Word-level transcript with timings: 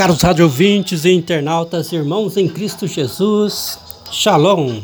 Caros 0.00 0.22
rádio 0.22 0.50
e 0.58 1.10
internautas, 1.10 1.92
irmãos 1.92 2.38
em 2.38 2.48
Cristo 2.48 2.86
Jesus, 2.86 3.78
Shalom. 4.10 4.80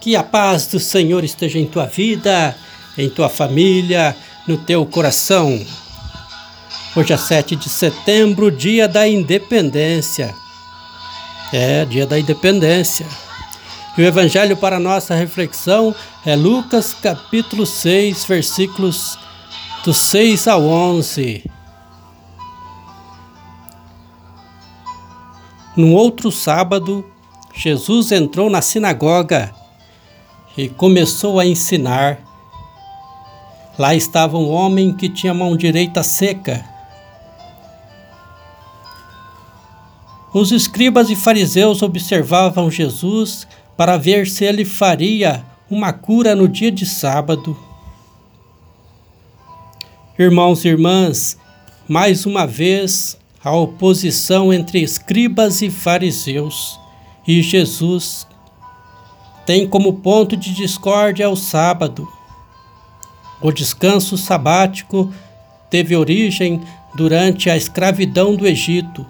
Que 0.00 0.16
a 0.16 0.22
paz 0.22 0.66
do 0.66 0.80
Senhor 0.80 1.22
esteja 1.22 1.58
em 1.58 1.66
tua 1.66 1.84
vida, 1.84 2.56
em 2.96 3.10
tua 3.10 3.28
família, 3.28 4.16
no 4.48 4.56
teu 4.56 4.86
coração. 4.86 5.62
Hoje 6.96 7.12
é 7.12 7.18
7 7.18 7.54
de 7.54 7.68
setembro, 7.68 8.50
dia 8.50 8.88
da 8.88 9.06
independência. 9.06 10.34
É, 11.52 11.84
dia 11.84 12.06
da 12.06 12.18
independência. 12.18 13.06
E 13.98 14.00
o 14.00 14.06
evangelho 14.06 14.56
para 14.56 14.80
nossa 14.80 15.14
reflexão 15.14 15.94
é 16.24 16.34
Lucas 16.34 16.94
capítulo 16.94 17.66
6, 17.66 18.24
versículos 18.24 19.18
do 19.84 19.92
6 19.92 20.48
ao 20.48 20.62
11. 20.62 21.44
No 25.76 25.92
outro 25.92 26.30
sábado, 26.30 27.04
Jesus 27.52 28.12
entrou 28.12 28.48
na 28.48 28.62
sinagoga 28.62 29.52
e 30.56 30.68
começou 30.68 31.40
a 31.40 31.46
ensinar. 31.46 32.20
Lá 33.76 33.92
estava 33.92 34.38
um 34.38 34.50
homem 34.50 34.92
que 34.92 35.08
tinha 35.08 35.34
mão 35.34 35.56
direita 35.56 36.04
seca. 36.04 36.64
Os 40.32 40.52
escribas 40.52 41.10
e 41.10 41.16
fariseus 41.16 41.82
observavam 41.82 42.70
Jesus 42.70 43.46
para 43.76 43.96
ver 43.96 44.28
se 44.28 44.44
ele 44.44 44.64
faria 44.64 45.44
uma 45.68 45.92
cura 45.92 46.36
no 46.36 46.48
dia 46.48 46.70
de 46.70 46.86
sábado. 46.86 47.56
Irmãos 50.16 50.64
e 50.64 50.68
irmãs, 50.68 51.36
mais 51.88 52.26
uma 52.26 52.46
vez 52.46 53.18
a 53.44 53.54
oposição 53.54 54.52
entre 54.52 54.82
escribas 54.82 55.60
e 55.60 55.70
fariseus 55.70 56.80
e 57.28 57.42
Jesus 57.42 58.26
tem 59.44 59.68
como 59.68 59.94
ponto 59.94 60.34
de 60.34 60.54
discórdia 60.54 61.28
o 61.28 61.36
sábado. 61.36 62.08
O 63.42 63.52
descanso 63.52 64.16
sabático 64.16 65.12
teve 65.68 65.94
origem 65.94 66.62
durante 66.94 67.50
a 67.50 67.56
escravidão 67.56 68.34
do 68.34 68.46
Egito. 68.46 69.04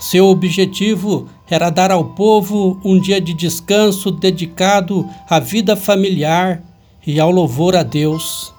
Seu 0.00 0.26
objetivo 0.26 1.28
era 1.48 1.70
dar 1.70 1.92
ao 1.92 2.06
povo 2.06 2.80
um 2.84 2.98
dia 3.00 3.20
de 3.20 3.32
descanso 3.32 4.10
dedicado 4.10 5.08
à 5.28 5.38
vida 5.38 5.76
familiar 5.76 6.60
e 7.06 7.20
ao 7.20 7.30
louvor 7.30 7.76
a 7.76 7.84
Deus. 7.84 8.52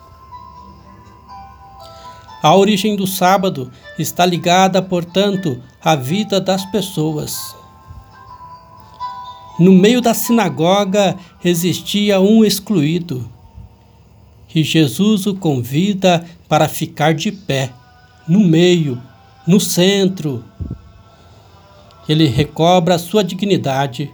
A 2.42 2.56
origem 2.56 2.95
do 2.95 3.06
sábado 3.06 3.72
está 4.00 4.25
ligada, 4.25 4.81
portanto, 4.81 5.61
à 5.84 5.95
vida 5.95 6.42
das 6.42 6.66
pessoas. 6.66 7.56
No 9.60 9.71
meio 9.71 10.02
da 10.02 10.14
sinagoga 10.14 11.16
existia 11.43 12.20
um 12.20 12.43
excluído, 12.43 13.30
e 14.55 14.64
Jesus 14.64 15.27
o 15.27 15.36
convida 15.36 16.26
para 16.49 16.67
ficar 16.67 17.14
de 17.14 17.32
pé, 17.32 17.71
no 18.27 18.39
meio, 18.39 19.02
no 19.45 19.60
centro. 19.60 20.43
Ele 22.10 22.26
recobra 22.26 22.98
sua 22.98 23.23
dignidade. 23.23 24.11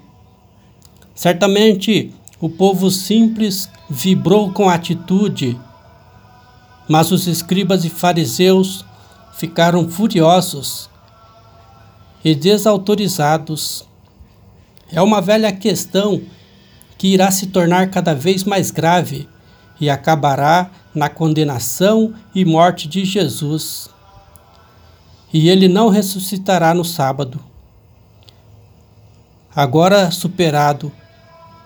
Certamente 1.16 2.14
o 2.40 2.50
povo 2.50 2.92
simples 2.92 3.70
vibrou 3.90 4.52
com 4.52 4.70
a 4.70 4.74
atitude 4.74 5.58
mas 6.88 7.12
os 7.12 7.28
escribas 7.28 7.84
e 7.84 7.90
fariseus 7.90 8.86
ficaram 9.34 9.90
furiosos 9.90 10.90
e 12.24 12.34
desautorizados. 12.34 13.86
É 14.92 15.02
uma 15.02 15.22
velha 15.22 15.52
questão 15.52 16.22
que 16.98 17.10
irá 17.10 17.30
se 17.30 17.48
tornar 17.48 17.90
cada 17.92 18.14
vez 18.16 18.44
mais 18.44 18.72
grave 18.72 19.28
e 19.80 19.90
acabará 19.90 20.72
na 20.94 21.10
condenação 21.10 22.14
e 22.34 22.44
morte 22.44 22.88
de 22.88 23.06
Jesus. 23.06 23.90
E 25.32 25.50
ele 25.50 25.68
não 25.68 25.90
ressuscitará 25.90 26.74
no 26.74 26.84
sábado. 26.84 27.40
Agora 29.56 30.10
superado, 30.10 30.92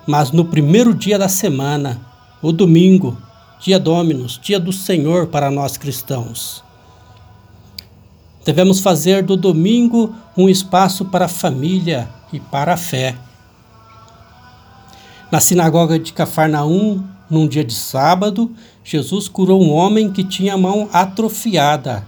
mas 0.07 0.31
no 0.31 0.45
primeiro 0.45 0.93
dia 0.93 1.17
da 1.17 1.29
semana, 1.29 2.01
o 2.41 2.51
domingo, 2.51 3.17
dia 3.61 3.79
Dominus, 3.79 4.39
dia 4.41 4.59
do 4.59 4.73
Senhor 4.73 5.27
para 5.27 5.51
nós 5.51 5.77
cristãos. 5.77 6.63
Devemos 8.43 8.79
fazer 8.79 9.21
do 9.21 9.37
domingo 9.37 10.15
um 10.35 10.49
espaço 10.49 11.05
para 11.05 11.25
a 11.25 11.29
família 11.29 12.09
e 12.33 12.39
para 12.39 12.73
a 12.73 12.77
fé. 12.77 13.15
Na 15.31 15.39
sinagoga 15.39 15.99
de 15.99 16.11
Cafarnaum, 16.11 17.03
num 17.29 17.47
dia 17.47 17.63
de 17.63 17.75
sábado, 17.75 18.51
Jesus 18.83 19.27
curou 19.27 19.61
um 19.61 19.71
homem 19.71 20.11
que 20.11 20.23
tinha 20.23 20.55
a 20.55 20.57
mão 20.57 20.89
atrofiada. 20.91 22.03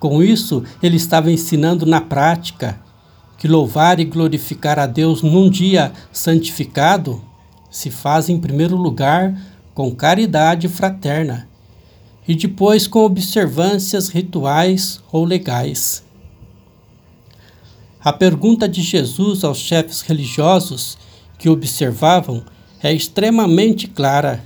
Com 0.00 0.24
isso, 0.24 0.64
ele 0.82 0.96
estava 0.96 1.30
ensinando 1.30 1.86
na 1.86 2.00
prática 2.00 2.80
que 3.38 3.46
louvar 3.46 4.00
e 4.00 4.04
glorificar 4.04 4.80
a 4.80 4.86
Deus 4.86 5.22
num 5.22 5.48
dia 5.48 5.92
santificado 6.12 7.22
se 7.70 7.90
faz 7.90 8.28
em 8.28 8.38
primeiro 8.38 8.76
lugar 8.76 9.34
com 9.74 9.94
caridade 9.94 10.68
fraterna 10.68 11.48
e 12.26 12.34
depois 12.34 12.86
com 12.86 13.00
observâncias 13.00 14.08
rituais 14.08 15.02
ou 15.12 15.24
legais. 15.24 16.02
A 18.02 18.12
pergunta 18.12 18.68
de 18.68 18.82
Jesus 18.82 19.44
aos 19.44 19.58
chefes 19.58 20.00
religiosos 20.00 20.96
que 21.38 21.48
observavam 21.48 22.44
é 22.82 22.92
extremamente 22.92 23.88
clara. 23.88 24.44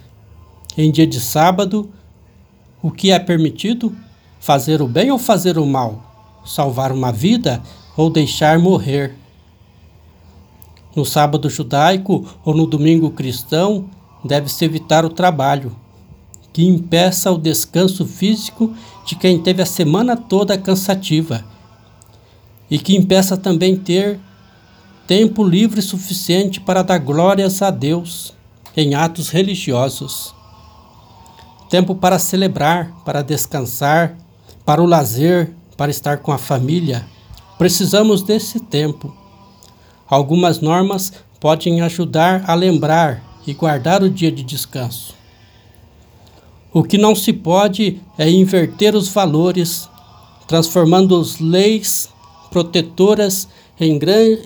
Em 0.76 0.90
dia 0.90 1.06
de 1.06 1.20
sábado, 1.20 1.90
o 2.80 2.90
que 2.90 3.10
é 3.10 3.18
permitido? 3.18 3.94
Fazer 4.40 4.80
o 4.80 4.86
bem 4.86 5.10
ou 5.10 5.18
fazer 5.18 5.58
o 5.58 5.66
mal? 5.66 6.40
Salvar 6.44 6.92
uma 6.92 7.12
vida 7.12 7.60
ou 7.96 8.08
deixar 8.08 8.58
morrer? 8.58 9.14
No 10.94 11.04
sábado 11.04 11.50
judaico 11.50 12.24
ou 12.44 12.54
no 12.54 12.66
domingo 12.66 13.10
cristão, 13.10 13.90
deve-se 14.24 14.64
evitar 14.64 15.04
o 15.04 15.10
trabalho, 15.10 15.74
que 16.52 16.66
impeça 16.66 17.30
o 17.30 17.38
descanso 17.38 18.04
físico 18.04 18.74
de 19.06 19.14
quem 19.14 19.40
teve 19.40 19.62
a 19.62 19.66
semana 19.66 20.16
toda 20.16 20.58
cansativa 20.58 21.44
e 22.70 22.78
que 22.78 22.96
impeça 22.96 23.36
também 23.36 23.76
ter 23.76 24.18
tempo 25.06 25.42
livre 25.42 25.80
suficiente 25.80 26.60
para 26.60 26.82
dar 26.82 26.98
glórias 26.98 27.62
a 27.62 27.70
Deus 27.70 28.34
em 28.76 28.94
atos 28.94 29.30
religiosos. 29.30 30.34
Tempo 31.70 31.94
para 31.94 32.18
celebrar, 32.18 32.92
para 33.04 33.22
descansar, 33.22 34.16
para 34.64 34.82
o 34.82 34.86
lazer, 34.86 35.54
para 35.76 35.90
estar 35.90 36.18
com 36.18 36.32
a 36.32 36.38
família. 36.38 37.06
Precisamos 37.56 38.22
desse 38.22 38.60
tempo. 38.60 39.16
Algumas 40.08 40.60
normas 40.60 41.12
podem 41.40 41.80
ajudar 41.82 42.44
a 42.46 42.54
lembrar 42.54 43.22
e 43.48 43.54
guardar 43.54 44.02
o 44.02 44.10
dia 44.10 44.30
de 44.30 44.42
descanso. 44.42 45.14
O 46.70 46.82
que 46.82 46.98
não 46.98 47.14
se 47.14 47.32
pode 47.32 47.98
é 48.18 48.28
inverter 48.28 48.94
os 48.94 49.08
valores, 49.08 49.88
transformando 50.46 51.18
as 51.18 51.38
leis 51.38 52.10
protetoras 52.50 53.48
em, 53.80 53.98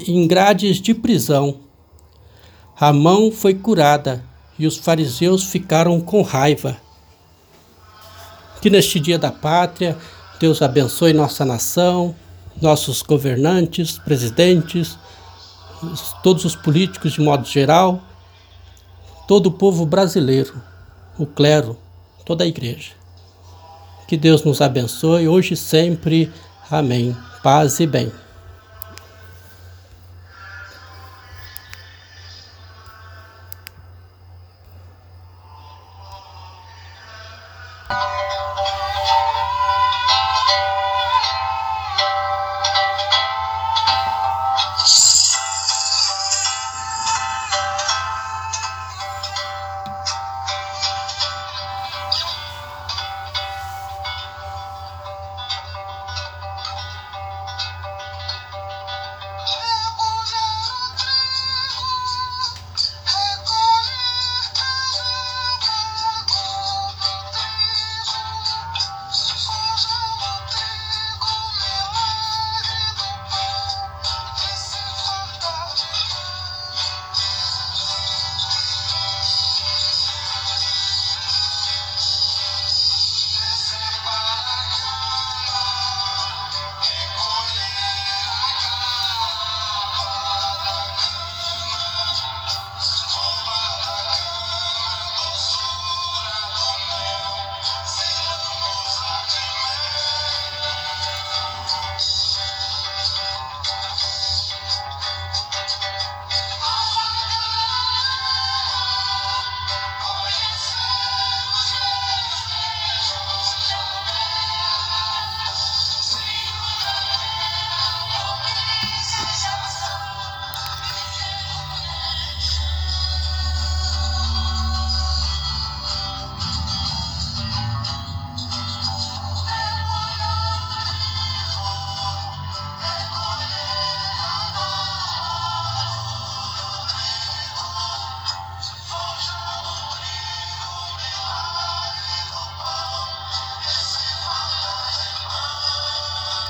em 0.06 0.28
grades 0.28 0.76
de 0.76 0.94
prisão. 0.94 1.56
A 2.78 2.92
mão 2.92 3.32
foi 3.32 3.54
curada 3.54 4.24
e 4.56 4.68
os 4.68 4.76
fariseus 4.76 5.42
ficaram 5.42 6.00
com 6.00 6.22
raiva. 6.22 6.76
Que 8.60 8.70
neste 8.70 9.00
dia 9.00 9.18
da 9.18 9.32
pátria, 9.32 9.98
Deus 10.38 10.62
abençoe 10.62 11.12
nossa 11.12 11.44
nação, 11.44 12.14
nossos 12.60 13.02
governantes, 13.02 13.98
presidentes, 13.98 14.96
todos 16.22 16.44
os 16.44 16.54
políticos 16.54 17.14
de 17.14 17.20
modo 17.20 17.44
geral 17.44 18.00
todo 19.26 19.46
o 19.46 19.52
povo 19.52 19.86
brasileiro, 19.86 20.54
o 21.18 21.26
clero, 21.26 21.76
toda 22.24 22.44
a 22.44 22.46
igreja. 22.46 22.92
Que 24.06 24.16
Deus 24.16 24.44
nos 24.44 24.60
abençoe 24.60 25.26
hoje 25.26 25.54
e 25.54 25.56
sempre. 25.56 26.30
Amém. 26.70 27.16
Paz 27.42 27.80
e 27.80 27.86
bem. 27.86 28.12